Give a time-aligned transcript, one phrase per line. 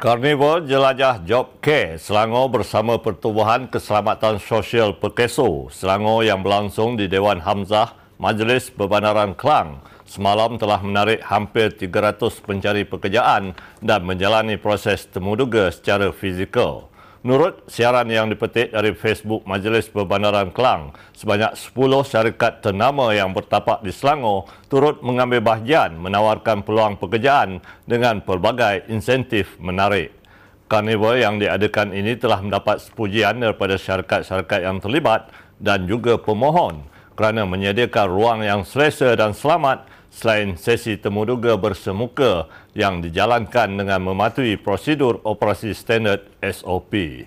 [0.00, 7.36] Karnival Jelajah Job Care Selangor bersama Pertubuhan Keselamatan Sosial Perkeso Selangor yang berlangsung di Dewan
[7.36, 13.52] Hamzah Majlis Perbandaran Kelang semalam telah menarik hampir 300 pencari pekerjaan
[13.84, 16.88] dan menjalani proses temuduga secara fizikal.
[17.20, 23.84] Menurut siaran yang dipetik dari Facebook Majlis Perbandaran Kelang, sebanyak 10 syarikat ternama yang bertapak
[23.84, 30.16] di Selangor turut mengambil bahagian menawarkan peluang pekerjaan dengan pelbagai insentif menarik.
[30.64, 35.28] Karnival yang diadakan ini telah mendapat sepujian daripada syarikat-syarikat yang terlibat
[35.60, 36.88] dan juga pemohon
[37.20, 44.58] kerana menyediakan ruang yang selesa dan selamat selain sesi temuduga bersemuka yang dijalankan dengan mematuhi
[44.58, 47.24] prosedur operasi standard SOP.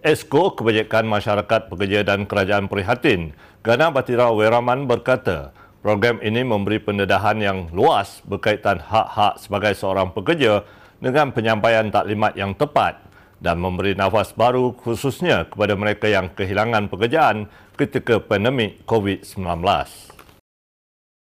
[0.00, 5.52] Esko Kebajikan Masyarakat Pekerja dan Kerajaan Prihatin, Gana Batira Weraman berkata,
[5.84, 10.64] program ini memberi pendedahan yang luas berkaitan hak-hak sebagai seorang pekerja
[11.00, 13.00] dengan penyampaian taklimat yang tepat
[13.40, 17.48] dan memberi nafas baru khususnya kepada mereka yang kehilangan pekerjaan
[17.80, 20.19] ketika pandemik COVID-19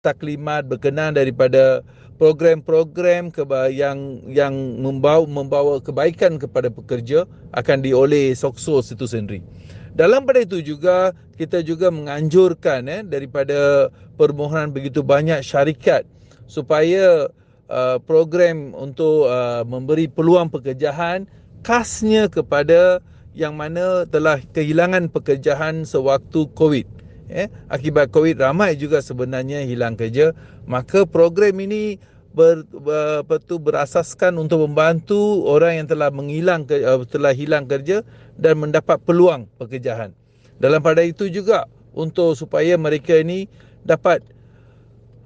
[0.00, 1.84] taklimat berkenaan daripada
[2.16, 3.32] program-program
[3.72, 9.44] yang yang membawa membawa kebaikan kepada pekerja akan dioleh Sokso itu sendiri.
[9.92, 16.08] Dalam pada itu juga kita juga menganjurkan eh daripada permohonan begitu banyak syarikat
[16.48, 17.28] supaya
[17.68, 21.28] uh, program untuk uh, memberi peluang pekerjaan
[21.60, 23.04] khasnya kepada
[23.36, 26.99] yang mana telah kehilangan pekerjaan sewaktu COVID
[27.30, 30.34] eh, akibat COVID ramai juga sebenarnya hilang kerja
[30.66, 31.96] maka program ini
[32.34, 38.02] ber, ber, betul berasaskan untuk membantu orang yang telah menghilang uh, telah hilang kerja
[38.38, 40.14] dan mendapat peluang pekerjaan
[40.60, 43.50] dalam pada itu juga untuk supaya mereka ini
[43.82, 44.22] dapat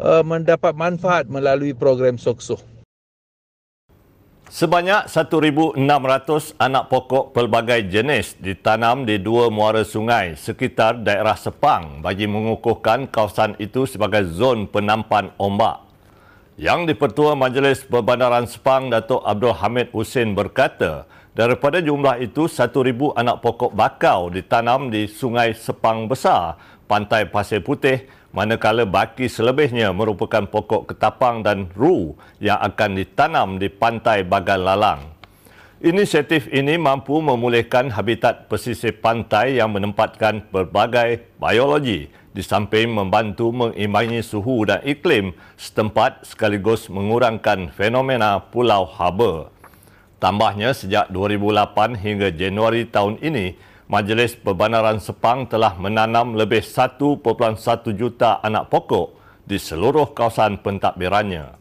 [0.00, 2.77] uh, mendapat manfaat melalui program Sokso.
[4.48, 5.76] Sebanyak 1,600
[6.56, 13.60] anak pokok pelbagai jenis ditanam di dua muara sungai sekitar daerah Sepang bagi mengukuhkan kawasan
[13.60, 15.84] itu sebagai zon penampan ombak.
[16.56, 21.04] Yang di-Pertua Majlis Perbandaran Sepang, Datuk Abdul Hamid Hussein berkata,
[21.36, 22.72] daripada jumlah itu 1,000
[23.20, 26.56] anak pokok bakau ditanam di Sungai Sepang Besar,
[26.88, 33.72] Pantai Pasir Putih manakala baki selebihnya merupakan pokok ketapang dan ru yang akan ditanam di
[33.72, 35.02] pantai Bagan Lalang.
[35.78, 44.18] Inisiatif ini mampu memulihkan habitat pesisir pantai yang menempatkan berbagai biologi di samping membantu mengimbangi
[44.22, 49.54] suhu dan iklim setempat sekaligus mengurangkan fenomena pulau haba.
[50.18, 53.54] Tambahnya sejak 2008 hingga Januari tahun ini,
[53.88, 57.24] Majlis Perbandaran Sepang telah menanam lebih 1.1
[57.96, 59.16] juta anak pokok
[59.48, 61.56] di seluruh kawasan pentadbirannya.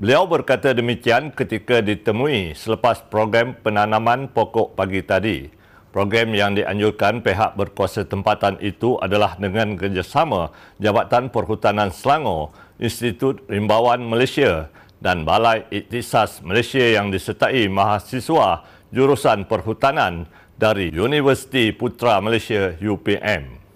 [0.00, 5.52] Beliau berkata demikian ketika ditemui selepas program penanaman pokok pagi tadi.
[5.92, 10.48] Program yang dianjurkan pihak berkuasa tempatan itu adalah dengan kerjasama
[10.80, 14.72] Jabatan Perhutanan Selangor, Institut Rimbawan Malaysia
[15.04, 23.66] dan Balai Iktisas Malaysia yang disertai mahasiswa jurusan perhutanan dari Universiti Putra Malaysia UPM.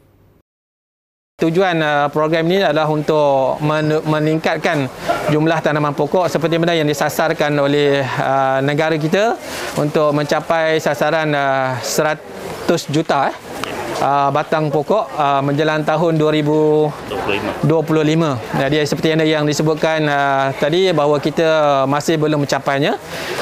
[1.38, 3.62] Tujuan uh, program ini adalah untuk
[4.02, 4.90] meningkatkan
[5.30, 9.38] jumlah tanaman pokok seperti mana yang disasarkan oleh uh, negara kita
[9.78, 13.30] untuk mencapai sasaran 100 uh, juta
[14.02, 17.66] uh, batang pokok uh, menjelang tahun 2025.
[17.66, 18.60] 25.
[18.60, 22.96] Jadi seperti yang yang disebutkan uh, tadi bahawa kita masih belum mencapainya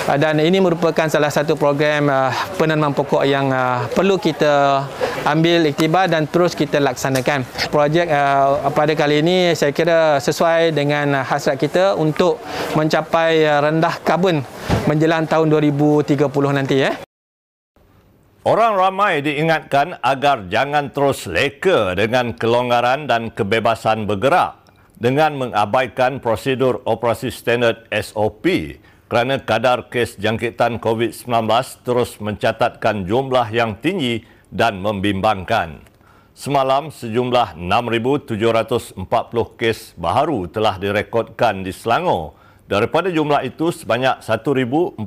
[0.09, 4.85] uh, dan ini merupakan salah satu program uh, penanaman pokok yang uh, perlu kita
[5.27, 7.45] ambil iktibar dan terus kita laksanakan.
[7.71, 12.41] Projek uh, pada kali ini saya kira sesuai dengan hasrat kita untuk
[12.75, 14.43] mencapai rendah karbon
[14.87, 17.06] menjelang tahun 2030 nanti ya.
[18.47, 24.63] Orang ramai diingatkan agar jangan terus leka dengan kelonggaran dan kebebasan bergerak
[25.03, 28.47] dengan mengabaikan prosedur operasi standard SOP
[29.11, 31.27] kerana kadar kes jangkitan COVID-19
[31.83, 34.23] terus mencatatkan jumlah yang tinggi
[34.55, 35.83] dan membimbangkan.
[36.31, 38.95] Semalam sejumlah 6,740
[39.59, 42.39] kes baharu telah direkodkan di Selangor.
[42.71, 45.03] Daripada jumlah itu sebanyak 1,420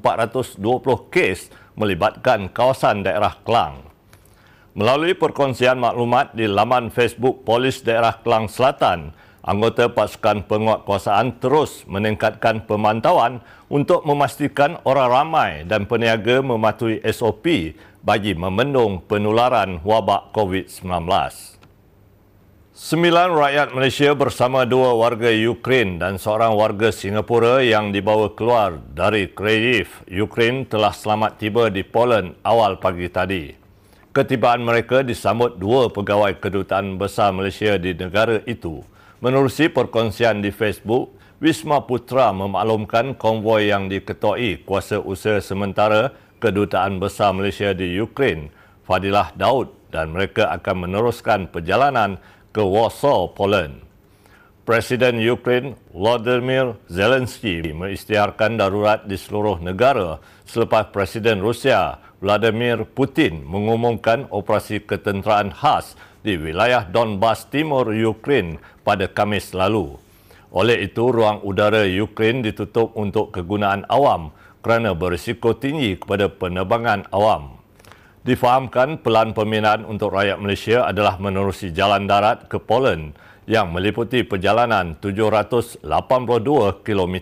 [1.07, 3.88] kes melibatkan kawasan daerah Kelang.
[4.76, 12.68] Melalui perkongsian maklumat di laman Facebook Polis Daerah Kelang Selatan, anggota pasukan penguatkuasaan terus meningkatkan
[12.68, 13.42] pemantauan
[13.72, 17.74] untuk memastikan orang ramai dan peniaga mematuhi SOP
[18.06, 21.58] bagi memendung penularan wabak COVID-19.
[22.80, 29.28] Sembilan rakyat Malaysia bersama dua warga Ukraine dan seorang warga Singapura yang dibawa keluar dari
[29.28, 33.52] Kyiv, Ukraine telah selamat tiba di Poland awal pagi tadi.
[34.16, 38.80] Ketibaan mereka disambut dua pegawai kedutaan besar Malaysia di negara itu.
[39.20, 41.12] Menerusi perkongsian di Facebook,
[41.44, 48.56] Wisma Putra memaklumkan konvoi yang diketuai kuasa usaha sementara Kedutaan Besar Malaysia di Ukraine,
[48.88, 53.86] Fadilah Daud dan mereka akan meneruskan perjalanan ke Warsaw, Poland.
[54.66, 64.30] Presiden Ukraine Vladimir Zelensky mengisytiharkan darurat di seluruh negara selepas Presiden Rusia Vladimir Putin mengumumkan
[64.30, 69.98] operasi ketenteraan khas di wilayah Donbas Timur Ukraine pada Kamis lalu.
[70.50, 74.34] Oleh itu, ruang udara Ukraine ditutup untuk kegunaan awam
[74.66, 77.58] kerana berisiko tinggi kepada penerbangan awam.
[78.30, 83.18] Difahamkan pelan peminat untuk rakyat Malaysia adalah menerusi jalan darat ke Poland
[83.50, 85.81] yang meliputi perjalanan 782
[86.86, 87.16] km.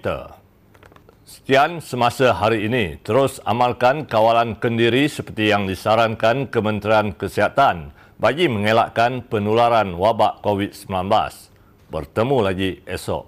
[1.24, 3.00] Sekian semasa hari ini.
[3.00, 10.92] Terus amalkan kawalan kendiri seperti yang disarankan Kementerian Kesihatan bagi mengelakkan penularan wabak COVID-19.
[11.88, 13.24] Bertemu lagi esok.